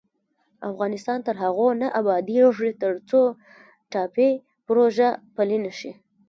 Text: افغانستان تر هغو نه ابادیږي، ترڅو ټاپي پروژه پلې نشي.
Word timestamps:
افغانستان 0.71 1.19
تر 1.27 1.35
هغو 1.43 1.67
نه 1.81 1.87
ابادیږي، 2.01 2.71
ترڅو 2.81 3.21
ټاپي 3.91 4.29
پروژه 4.65 5.09
پلې 5.35 5.57
نشي. 5.65 5.91